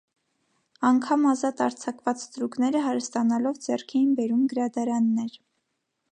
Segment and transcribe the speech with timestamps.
[0.87, 5.37] Անգամ ազատ արձակված ստրուկները հարստանալով ձեռք էին բերում գրադարաններ։